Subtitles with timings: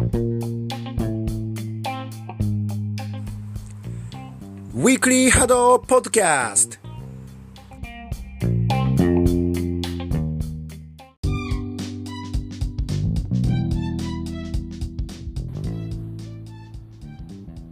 [0.00, 6.78] ウィークリーハドポッドキャスト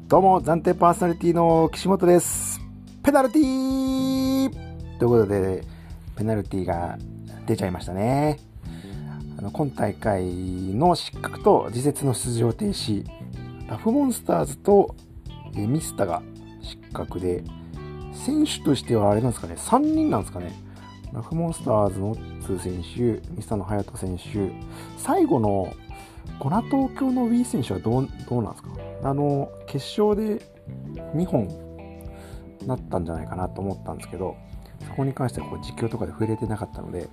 [0.08, 2.60] どうも、暫定パーソナリティの岸本です。
[3.02, 5.64] ペナルティーということで、
[6.14, 6.98] ペナルティーが
[7.46, 8.47] 出ちゃいましたね。
[9.39, 13.07] あの今大会の失格と次節の出場停止、
[13.68, 14.96] ラフモンスターズと
[15.57, 16.22] えミスタが
[16.61, 17.45] 失格で、
[18.12, 20.53] 選手としてはあれなんですかね、3人なんですかね。
[21.12, 24.53] ラフモンスターズのツー選手、ミスタの隼人選手、
[24.98, 25.73] 最後の
[26.39, 28.70] コナ東京のウィー選手はどうどうなんですか
[29.03, 30.45] あの決勝で
[31.14, 31.48] 2本
[32.67, 34.36] なったんじゃないかなと思ったんですけど
[34.86, 37.09] そこに関してはこう実況とかで触れてなかったので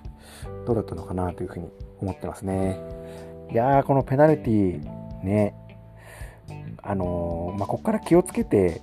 [0.66, 1.70] どうだったのかなというふうに
[2.02, 2.80] 思ってますね。
[3.52, 5.54] いやーこのペナルティーね。
[6.82, 8.82] あのーまあ、ここから気をつけて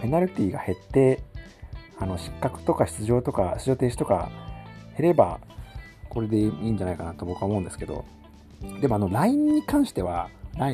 [0.00, 1.22] ペナルティーが減って
[1.98, 4.30] あの失格とか出場とか出場停止とか
[4.96, 5.40] 減れば
[6.08, 8.04] これでいいんじゃないかなと僕は思うんですけど。
[8.80, 10.28] でもあのラインに関しては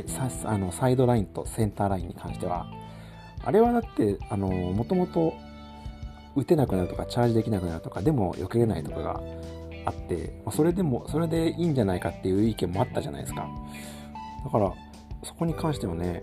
[0.06, 2.67] サあのサイドラインとセンターラインに関しては
[3.45, 5.34] あれはだってあのもともと
[6.37, 9.21] 打てなくなるとかチャージできなくなるとかでも避けれないとかが
[9.89, 13.48] あってまあそれでもそれでいいんじゃないかっていう意見もあったじゃないですか。
[14.44, 14.72] だから
[15.25, 16.22] そこに関してはね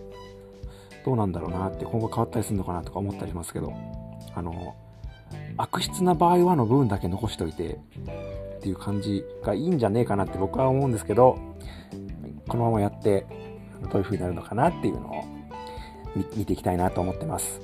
[1.05, 3.73] どうなんだろうなって今後変わったりするのかなとか思ったりしますけど
[4.33, 4.75] あの
[5.57, 7.79] 悪質な場合はの部分だけ残しておいて
[8.57, 11.37] っていう感じがいいんじゃねえかなって僕は思うんですけど
[12.47, 13.25] このままやって
[13.91, 15.23] どういう風になるのかなっていうのを
[16.35, 17.59] 見ていきたいなと思ってます。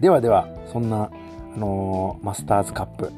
[0.00, 1.10] ではではそんな、
[1.54, 3.12] あのーマスターズカップ、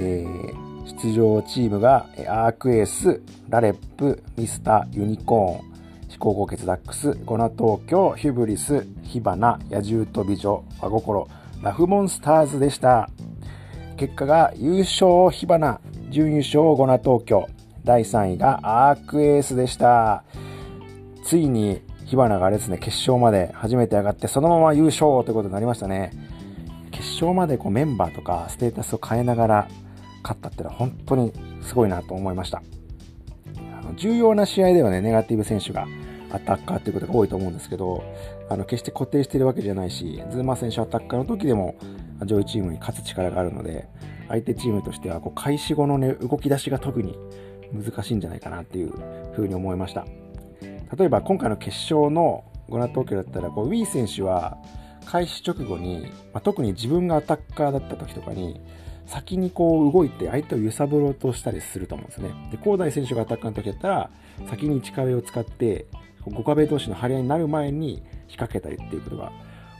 [0.00, 0.70] えー
[1.02, 5.70] 出場チームがアークエースラレップミスターユニコーン
[6.10, 11.28] 思考高血ダックスゴナ東京ヒュブリス火花野獣と美女和心
[11.62, 13.08] ラフモンスターズでした。
[13.96, 17.48] 結果が優勝火花準優勝ゴナ東京。
[17.84, 20.24] 第3位がアークエースでした。
[21.24, 26.12] ついに火花がですね決勝まで初めて上がってそのまま優勝ということになりましたね。
[26.90, 29.68] 決勝までこうメンバーとかステータスを変えながら
[30.22, 31.32] 勝ったっていうのは本当に
[31.62, 32.62] すごいなと思いました。
[33.78, 35.86] あの重要な試合ではねネガティブ選手が
[36.32, 38.04] アタッカーっていうことが多いと思うんですけど
[38.48, 41.76] あの決して固定してるわけじゃないしズーマー選手アタッカーの時でも
[42.24, 43.88] 上位チームに勝つ力があるので
[44.28, 47.18] 相手チームとしてはこう開始後の、ね、動き出しが特に
[47.72, 48.92] 難しいんじゃないかなっていう
[49.34, 50.04] ふうに思いました。
[50.96, 54.58] 例えば今回の決勝のゴナ東京だったらこうウィー選手は
[55.06, 58.60] 開始直後に、まあ、特に自分がアタッカーだった時とかに
[59.10, 62.30] 先にこう動いて相手を揺さぶろうとしたりすると思うんですね。
[62.52, 64.10] で高大選手がアタッカーの時だったら
[64.48, 65.86] 先に内壁を使って
[66.26, 69.32] 5壁同士の張り合いになる前に仕掛けたりっていうことが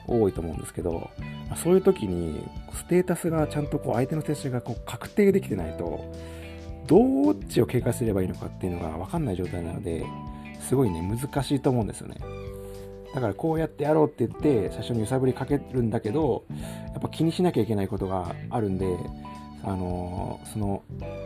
[0.08, 1.10] 多いと思うんですけど、
[1.48, 6.12] まあ、そういう時にステータスがちゃんとこう相手の選手がこう確定できてないと
[6.88, 10.04] どっちを警戒すればいいのかっていうのが分かんない状態なので
[10.60, 12.16] すごいね難しいと思うんですよね。
[13.14, 16.44] だからこうやってやろうって言って最初に揺さぶりかけるんだけど
[16.92, 18.96] やっぱ気にしなきゃいけないことがあるんで
[19.62, 20.82] あのその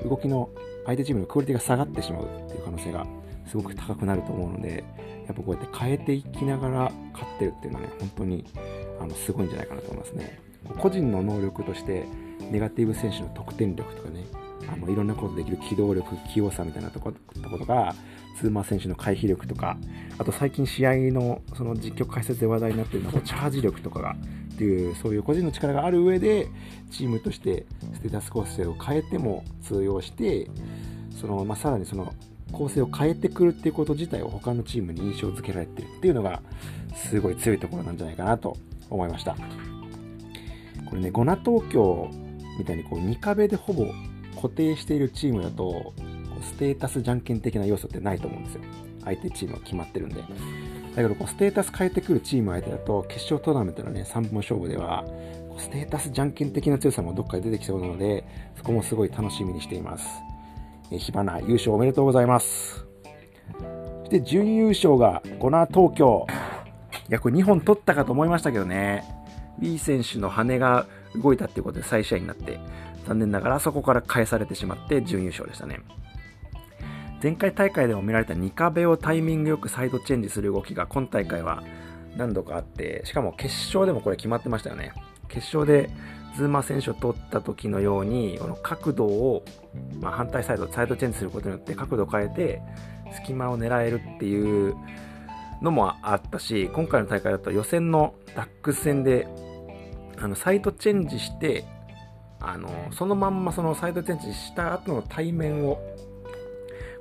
[0.08, 0.50] 動きの
[0.86, 3.06] 相手チームのクオリティが下がってしまうっていう可能性が
[3.46, 4.84] すごく高くなると思うので
[5.26, 8.44] やっぱこうやって変えていきながら勝ってるっていうのはね本当に
[9.00, 10.38] あのすごいんじゃないかなと思いますね。
[10.78, 12.04] 個人の能力として
[12.50, 14.24] ネガティブ選手の得点力とかね
[14.72, 17.94] あのいろんなことできる機動力器用さみたいなところとか
[18.38, 19.76] ツーマー選手の回避力とか
[20.18, 24.16] あと最近試合のその実況解説で話題になっているのはチャージ力とかが
[24.54, 26.48] っていうそういう個人の力がある上で
[26.90, 30.48] チームとしてステータス構成を変えても通用して
[31.20, 32.14] その、まあ、さらにその
[32.52, 36.40] 構成を変えてくるっていうこと自体を他のチームに印象付けられてるっていうのが
[36.94, 38.56] すごい強いところなんじゃないかなと
[38.88, 39.36] 思いました。
[40.88, 42.08] これねゴナ東京
[42.58, 43.86] みたいにこう2壁でほぼ
[44.36, 45.94] 固定しているチームだと
[46.42, 48.60] ステータスじゃんけん的な要素ってないと思うんですよ。
[49.04, 50.22] 相手チームは決まってるんで。
[50.94, 55.04] だけどこうステータス変えてくるチーム相手だと決勝トーナメントのね3本勝負では
[55.58, 58.24] ステータスじゃんけん的な強さもどっかで出てきそうなので
[58.56, 60.06] そこもすごい楽しみにしています。
[60.90, 62.84] え火花優勝おめでとうございます。
[64.00, 66.26] そして準優勝がゴナ東京
[67.08, 69.04] 約2本取ったかと思いましたけどね。
[69.58, 72.58] B 選手の羽が動いたっていうことで再試合になって
[73.06, 75.80] 残念ながらそこから返されてしまって準優勝でしたね。
[77.24, 81.62] 前回大会でも見られた2壁をタイミングよくサイドチェンジする動きが今大会は
[82.18, 84.92] 何度かあってしかも決勝でもこれ決まってましたよね。
[85.28, 85.88] 決勝で
[86.36, 89.42] ズーマー選手を取った時のようにこの角度を、
[90.02, 92.60] まあ、反対サイドサイドチェンジすることによって角度を変えて
[93.14, 94.76] 隙間を狙えるっていう
[95.62, 99.26] のもあったし今回の大会だと予選のダックス戦で
[100.18, 101.64] あのサイドチェンジして
[102.38, 105.93] あのそのまんまそのサイドチェンジした後の対面を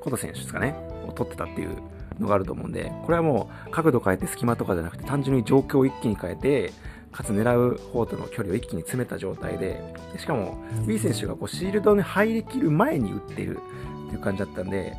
[0.04, 0.76] コト選手ですかね
[1.08, 1.78] を取ってたっていう
[2.20, 6.74] のがあると思うんでこれはもう角度変えて隙間とかじゃなくて単純に状況を一気に変えて
[7.12, 9.82] かつ狙う方との距離を一気に詰めた状態で
[10.18, 13.60] しかもウィー選手がこうシールドに入りきる前に打っている
[14.08, 14.94] っていう感じだったんで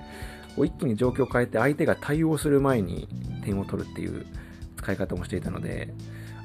[0.57, 3.09] こう一気に状況を変えて相手が対応する前に
[3.45, 4.27] 点を取るっていう
[4.77, 5.93] 使い方もしていたので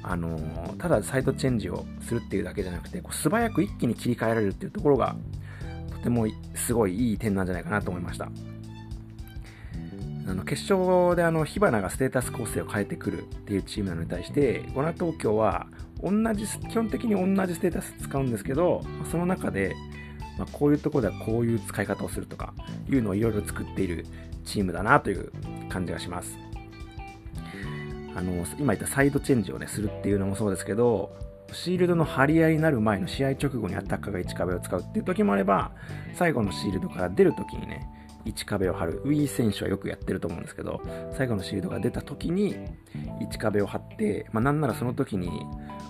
[0.02, 5.14] あのー、ただサイドチェンジをするっていうだけじゃなくてこう素早く一気に切り替えられるっていうところが
[5.90, 8.30] とてもすごいいい点なんじゃないかなと思いました
[10.26, 15.66] あの決勝であの火花がステータス構成を変えてくるっていうチームなのに対してゴナ東京は
[16.02, 19.74] 同じ基本的に同じステータス使うんですけどその中で、
[20.38, 22.54] まあ、こういうところではこういう使い方をするとか
[22.88, 24.06] いうのをいろいろ作っている
[24.44, 25.32] チームだなという
[25.68, 26.36] 感じがします。
[28.16, 31.16] あの今言ったサイドチェンジを、ね、するっていうのもそうですけど
[31.52, 35.72] シールドの張り合いになる前の試合直後にアタッカーが1壁を使うっていう時もあれば
[36.14, 37.88] 最後のシールドから出る時にね
[38.24, 39.02] 1壁を張る。
[39.04, 40.82] ウィー選手はよくやってると思うんですけど
[41.16, 42.56] 最後のシールドが出た時に
[43.20, 45.30] 1壁を張って、まあ、なんならその時に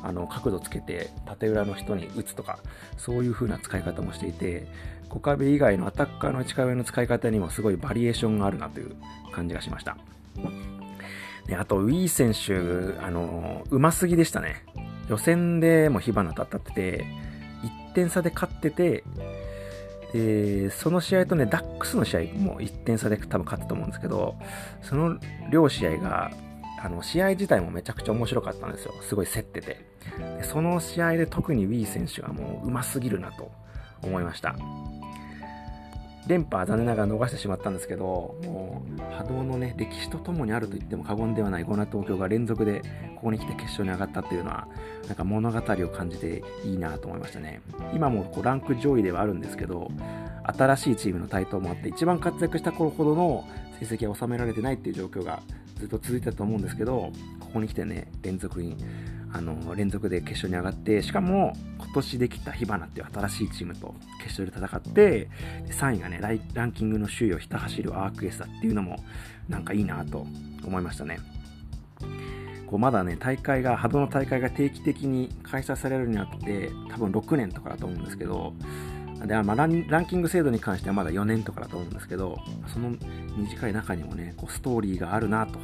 [0.03, 2.59] あの角度つけて縦裏の人に打つとか
[2.97, 4.67] そういう風な使い方もしていて
[5.09, 8.97] 小壁以外のアタッカーの1壁の使い方にもすごいバリエーションがあるなという
[9.33, 9.97] 感じがしました。
[11.47, 14.65] であとウィー選手あのうますぎでしたね。
[15.09, 17.07] 予選でも火花と当たってて
[17.91, 19.03] 1点差で勝ってて
[20.13, 24.37] でその試合とねダックスの試合も1点差で多分勝ったと思うんですけど
[24.83, 25.19] その
[25.51, 26.31] 両試合が
[26.83, 28.95] あの試合自体もめちゃくちゃ面白かったんですよ。
[29.03, 29.85] すごい競ってて。
[30.39, 33.51] でその試合で特にウィー選手はもううますぎるなと
[34.03, 34.57] 思いました。
[36.31, 42.83] 連覇は残念ながら逃してしまったんですけど、もう波動のね、歴史とともにあると言っても過言ではないゴナ東京が連続で
[43.17, 44.69] ここに来て決勝に上がったっていうのは、
[45.09, 47.61] なんか物語を感じていいなと思いましたね。
[47.93, 49.91] 今もこうランク上位ではあるんですけど、
[50.45, 53.45] 新しいチームの台頭もあって、一番活躍した頃ほどの
[53.81, 55.43] 成績は収められてないっていう状況が
[55.77, 57.11] ずっと続いてたと思うんですけど、
[57.41, 58.77] ここに来てね、連続に
[59.33, 65.29] あの連続で決勝に上がってしかも今年できた火花っていう新しいチームと決勝で戦って
[65.69, 68.97] 3位がねランキングの首位をひた走るアークエスだっていうのも
[69.49, 70.27] なんかいいなと
[70.65, 71.19] 思いましたね。
[72.67, 78.53] こうまだね大会が波動の大会が定期的に開催されるようになって多分6年とかだと思うんですけど
[79.27, 82.39] でまあランランキング制度に関してはまだ4年とかだと思うんですけど
[82.73, 82.95] その
[83.37, 85.59] 短い中にもねこうストーリーがあるなと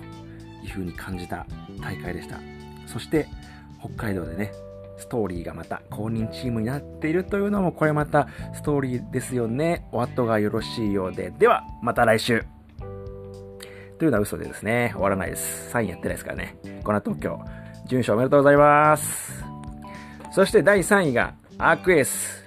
[0.65, 1.47] いうふうに感じた
[1.81, 2.41] 大会でした。
[2.87, 3.29] そして
[3.95, 4.53] 北海道でね、
[4.99, 9.87] ストーリーがまた公認チームになっているというのも、これまたストーリーですよね。
[9.93, 11.31] お後がよろしいようで。
[11.31, 12.45] では、また来週。
[13.99, 15.71] というのは嘘でですね、終わらないです。
[15.71, 16.57] サインやってないですからね。
[16.85, 17.41] この東京、
[17.87, 19.45] 順勝おめでとうございます。
[20.33, 22.45] そして第3位が、アークエース。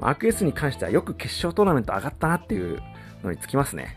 [0.00, 2.80] アークエースに関してはよく決勝トーナメント上がったなっていう
[3.24, 3.96] のにつきますね。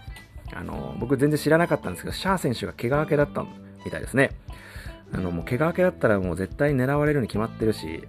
[0.53, 3.45] あの、僕全然知らなかったんですけど、シャー選手が怪我明けだった
[3.85, 4.31] みたいですね。
[5.13, 8.07] あの、もう怪我明けだったらもう絶対狙われるに決まってるし、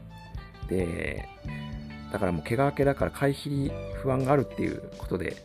[0.68, 1.28] で、
[2.12, 3.70] だからもう怪我明けだから回避に
[4.02, 5.36] 不安があるっていうことで、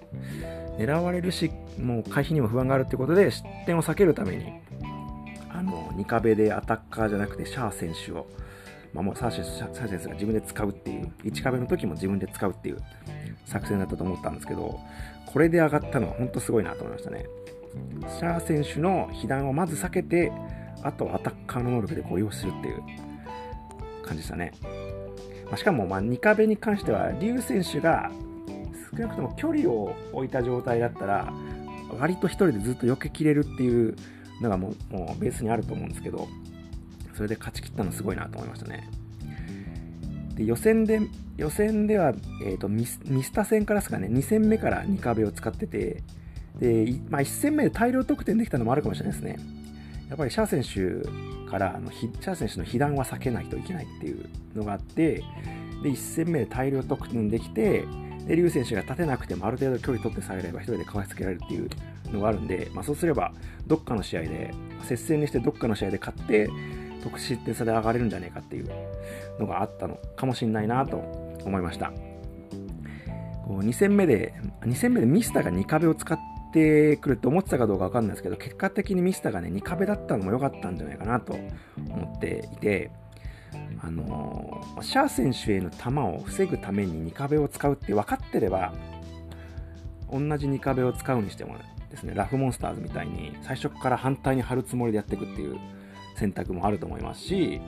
[0.78, 4.54] 狙われるし、もう回避にも不安があるってことで、失点を避けるために、
[5.50, 8.28] あの、2壁でアタッカーじゃなくてシャー選手を、
[8.94, 12.78] まあ、もうサーシャー選手が自分で使うっていう、1壁の時も自分で使うっていう
[13.45, 14.80] 作戦だったと思ったんですけど、
[15.26, 17.26] これで上がったのは本当すごいなと思いましたね。
[18.18, 20.31] シャー選手の被弾をまず避けて、
[20.84, 22.84] あとはアタッカーの能力でこう要するっていう
[24.04, 24.52] 感じでしたね。
[25.50, 28.12] ま、しかも、まあ、2壁に関しては、リュウ選手が
[28.92, 31.34] 少なくとも距離を置いた状態だったら、
[32.00, 33.96] 割と1人でずっと避けきれるっていう
[34.42, 36.28] のがもうもうベースにあると思うんですけど、
[37.16, 38.90] それで勝ち切ったのすごいなと思いましたね。
[40.36, 41.00] で予選で
[41.38, 42.14] 予選では、
[42.44, 46.04] えーと、ミスミスタ戦からですかね、2戦目から2壁を使ってて、
[46.60, 49.38] でまあ、1戦目で大量得点できたのもあるかもしれないですね。
[50.09, 55.24] やっぱりシャー選手からあのシャー選手の被弾は避けないといけないっていうのがあって
[55.83, 57.85] で1戦目で大量得点できて
[58.28, 61.69] でリュウ選手が立てなくてもある程度距離取ってさえれば1人でかわしつけられるっていう
[62.12, 63.31] のがあるんで、まあ、そうすれば
[63.68, 66.50] どっかの試合で接戦にしてどっかの試合で勝って
[67.04, 68.69] 得失点差で上がれるんじゃねえかっていう
[69.40, 70.97] のがあったのかもしれないなと
[71.45, 71.92] 思いました。
[73.47, 81.33] 2戦目で2戦目でミスターが2壁を使っててくるって思ってたかどうかわかんないですけど、結果的にミスターがね、2壁だったのも良かったんじゃないかなと
[81.78, 82.92] 思っていて、
[83.81, 88.74] あのー、シャー選手への球を防ぐために2壁を使うって分かってれば、
[90.09, 91.57] 同じ2壁を使うにしても、
[91.92, 95.57] ですね、ラフモンスターズみたいに最初から反対に張るつもりでやっていくっていう
[96.18, 97.62] 選択もあると思いますし、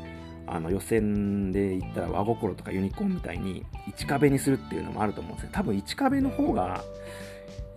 [0.47, 3.65] あの予選で言ったら和心とかユニコーンみたいに
[3.97, 6.83] 1壁にするっていうのもあると思うんですけど、多分1壁の方が、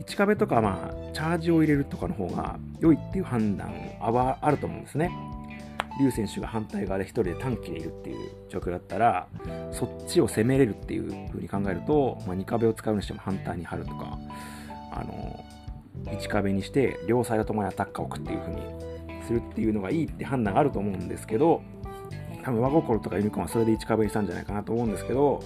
[0.05, 5.11] 1壁とかまあ、チャージを入れるとかの方が良いっていう判断はあると思うんですね。
[5.99, 9.27] リュウ選手が反対側で1人で短期でいるっていう状況だったら、
[9.71, 14.19] そっちを攻めれるっていう風に考えると、まあ、2壁を使うにしても反対に張るとか、
[14.93, 15.45] あの、
[16.07, 18.63] 1壁にして両サイドともにアタッカーを置くっていう風に
[19.27, 21.63] するっていうのがいいって判断があると思うんですけど、
[22.43, 25.43] 多分和心とかユニコーンはそれで1壁にしたんじゃないかなと思うんですけど、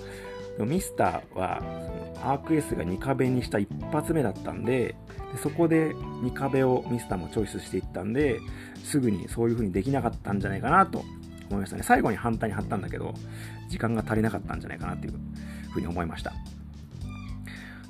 [0.60, 4.94] ミスターはそのアークエースが2壁にした一発目だったんで
[5.32, 8.40] でそこで2壁をミスターもチョイスしていったんで
[8.84, 11.04] すぐにそういう風にできなかったんじゃないかなと
[11.50, 11.82] 思いましたね。
[11.82, 13.14] 最後に反対に貼ったんだけど
[13.68, 15.14] 時間が足りなかったんじゃないかなっていう
[15.70, 16.32] 風に思いました。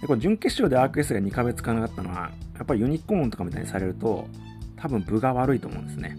[0.00, 4.28] でこれ準決勝でアークエースが2壁使わなかったのはやっぱりユニコーンとかみたいにされると
[4.76, 6.16] 多分分が悪いと思うんですね。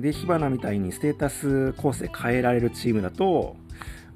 [0.00, 3.56] で火花みたいにステータス構成変えられるチームだと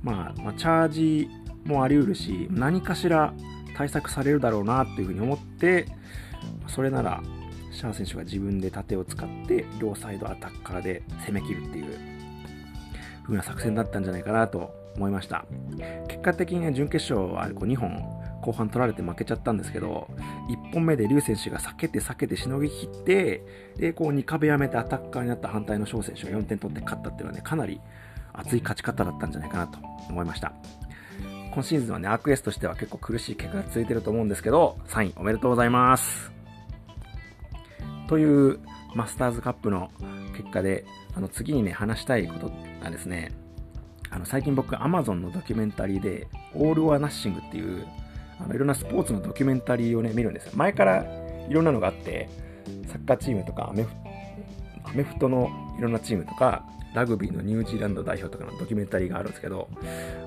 [0.03, 1.29] まあ、まあ、チャージ
[1.65, 3.33] もあり得るし、何かしら
[3.77, 5.87] 対策されるだろうなっていうふうに思って、
[6.67, 7.23] それなら、
[7.73, 11.99] シャー選手が自分で盾を使って、両サイドアタッカーで攻め切るっていう
[13.25, 15.45] 風な作戦だったんじゃないかなと思いました。
[16.09, 18.03] 結果的にね、準決勝はこう2本
[18.41, 20.09] 後半取られて負けちゃったんですけど、
[20.49, 23.45] 1本目で劉選手が避けて避けてしのぎ切って、
[23.77, 27.81] で、こう2壁やめてアタッカーになった反対の翔選手が4点取って勝ったっていうのはね、かなり
[28.33, 30.53] 熱い勝ち方だったんじゃないかなと思いました。
[31.53, 36.31] 今シーズンはね、アークエスとしては結構苦しい結果が続いてると思うんですけど、サインおめでとうございます。
[38.09, 38.61] という
[38.95, 39.91] マスターズカップの
[40.37, 43.33] 結果で、あの次にね、話したいことがですね、
[44.11, 47.87] あの最近僕、Amazon のドキュメンタリーで、オール・オア・ナッシングっていう、
[48.41, 50.53] あのいろんなスポーツのドキュメンタリーをね、見るんですよ。
[50.55, 51.05] 前から
[51.49, 52.29] いろんなのがあって、
[52.87, 53.91] サッカーチームとかアメフ、
[54.85, 56.65] アメフトのいろんなチームとか、
[56.95, 59.69] ラグビーのニュージーランド代表とかのドキュメンタリーがあるんですけど、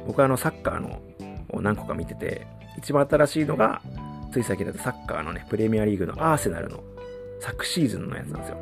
[0.08, 1.02] 僕はあのサッカーの
[1.50, 3.82] を何個か見てて、一番新しいのが、
[4.32, 6.84] つい最近だとサッカーのね、プレミアリーグのアーセナルの
[7.40, 8.58] 昨シーズンのやつなんですよ。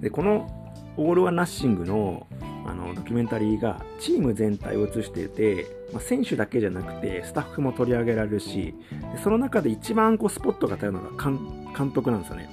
[0.00, 0.48] で、この
[0.96, 2.26] オール・ワ・ナッシングの
[2.68, 8.74] あのドキュメンタリーがチーム全体を映していて、まあ、選手だけじゃなくてスタッフも取り上げられるし
[9.22, 12.50] その中で一番こうスポットが当たるのが監督なんですよね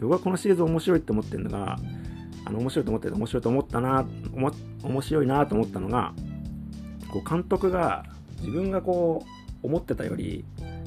[0.00, 1.78] 僕はこのシリーズ面白いって思ってるのが
[2.52, 4.06] の面白いと思ってて面白いと思ったな
[4.82, 6.14] 面白いなと思ったのが
[7.10, 8.04] こう監督が
[8.38, 9.24] 自分がこ
[9.62, 10.44] う思ってたより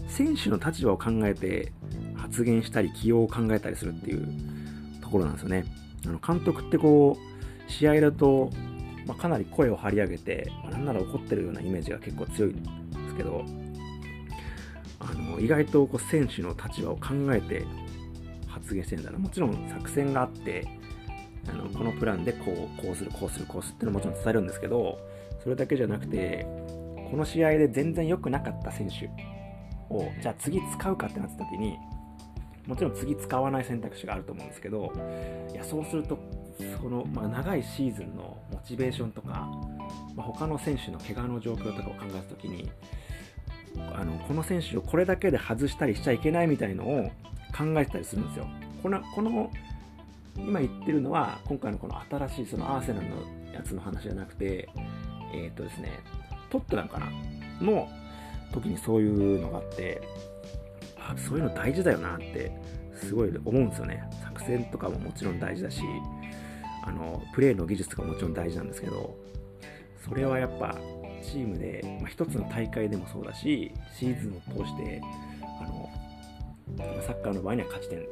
[0.07, 1.71] 選手の立場を考えて
[2.15, 4.27] 発言したり起用を考えたりするっていう
[5.01, 5.65] ところなんですよね。
[6.05, 8.51] あの監督ってこう試合だと、
[9.07, 13.43] まあ、かなり声を張り上げて、まあ、なんなら怒ってるようなイメージが結構強いんですけど
[14.99, 17.65] あの意外とこう選手の立場を考えて
[18.47, 19.19] 発言してるんだな。
[19.19, 20.67] もちろん作戦があって
[21.47, 24.97] あのこのプランでこうこうするこうするこうするっていうのももちろん伝えるんですけど
[25.43, 26.45] それだけじゃなくて
[27.11, 29.09] この試合で全然良くなかった選手
[29.93, 31.77] をじゃあ次使うかってなった時に
[32.67, 34.91] もちろん次使わない選択肢があると思うんですけど
[35.53, 36.17] いやそうすると
[36.81, 39.47] その、まあ、長いシーズンのモチベーションとか、
[40.15, 42.71] まあ、他の選手の怪我の状況とかを考えた時に
[43.93, 47.11] あのこの選手をこれだけで外したりしちゃいけないみたいのを
[47.55, 48.47] 考えてたりするんですよ。
[48.81, 49.51] このこの
[50.37, 53.15] 今言ってるのは、今回のこの新しいそのアーセナルの
[53.53, 54.69] やつの話じゃなくて、
[55.33, 55.91] えっ、ー、とですね、
[56.49, 57.07] トットナムかな
[57.61, 57.89] の
[58.51, 60.01] 時にそういうのがあって、
[60.97, 62.51] あ、そういうの大事だよなって
[62.93, 64.03] すごい思うんですよね。
[64.23, 65.81] 作戦とかももちろん大事だし、
[66.83, 69.15] あの、プレーの技術とかももちろん大事なんですけど、
[70.07, 70.75] それはやっぱ
[71.23, 75.01] チームで、まあ、一つの大会でもそうだし、シーズンを通して、
[75.61, 75.89] あの、
[77.01, 78.05] サッカーの場合には勝ち点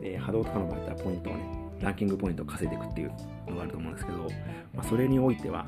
[0.00, 3.12] で、波動とかの場合だったらポイントをね、ランキングポイントを稼いでいくっていう
[3.48, 4.18] のがあると思うんですけど、
[4.74, 5.66] まあ、それにおいては、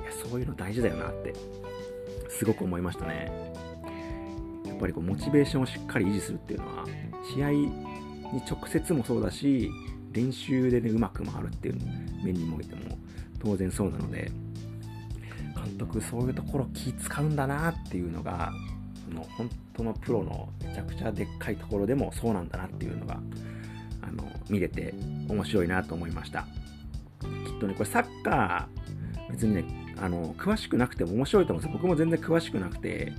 [0.00, 1.34] いやそういうの大事だよなって、
[2.28, 3.30] すごく思いましたね。
[4.66, 6.84] やっぱりこうモチベーションをしっかり維持するっていうのは、
[7.34, 7.72] 試合に
[8.48, 9.70] 直接もそうだし、
[10.12, 11.76] 練習でね、うまく回るっていう
[12.24, 12.96] 面にもおいても
[13.42, 14.30] 当然そうなので、
[15.54, 18.52] 監督そういうところ気使うんだなっていうのが、
[19.08, 23.20] その本当のプロのめちゃくちゃでっかいところでもそうなんだなっていうのが
[24.06, 24.94] あの見れて
[25.28, 26.46] 面白いなと思いました。
[27.20, 27.24] き
[27.56, 31.78] っとねこれサッカー別にねあの詳しくなくても面白いと思うんですよ。
[31.78, 33.12] 僕も全然詳しくなくて、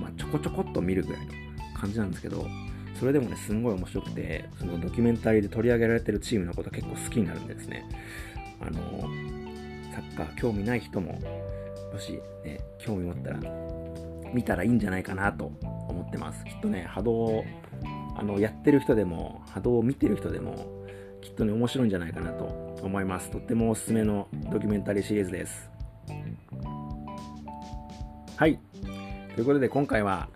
[0.00, 1.32] まあ、ちょこちょこっと見るぐらいの
[1.78, 2.46] 感じなんですけど
[2.98, 7.88] それでもねすんごい面白くてそのドキュメンタリーで取り上げられてるチームのこと結構好きになるんですね。
[8.60, 9.02] あの
[9.92, 11.20] サッカー興味ない人も
[11.92, 13.40] もしね興味持ったら
[14.34, 15.52] 見たらいいんじゃないかなと
[15.88, 16.44] 思ってます。
[16.44, 17.44] きっとね、波動、
[18.16, 20.54] あの、やってる人でも、波動を見てる人でも、
[21.20, 22.44] きっとね、面白いんじゃないかなと
[22.82, 23.30] 思います。
[23.30, 25.70] とってもおすすめのドキュメンタリーシリーズです。
[28.36, 28.58] はい。
[29.34, 30.28] ということで、今回は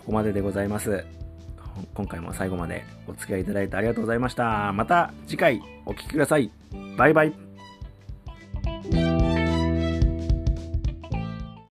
[0.00, 1.04] ここまででございます。
[1.94, 4.72] 今回も最後までお付き合いいただいてありがとうございました。
[4.72, 6.50] また次回お聴きください。
[6.96, 7.41] バイバイ。